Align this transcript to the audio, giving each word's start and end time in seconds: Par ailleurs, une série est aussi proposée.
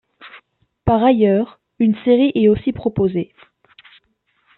Par 0.83 1.03
ailleurs, 1.03 1.59
une 1.77 1.95
série 2.03 2.31
est 2.33 2.47
aussi 2.47 2.71
proposée. 2.71 3.35